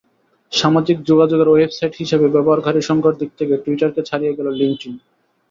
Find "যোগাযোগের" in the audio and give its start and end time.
1.09-1.51